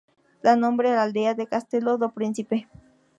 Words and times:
Da 0.41 0.55
nombre 0.55 0.89
a 0.89 0.95
la 0.95 1.03
aldea 1.03 1.35
de 1.35 1.45
Castelo 1.53 1.91
do 2.01 2.09
Príncipe. 2.17 2.57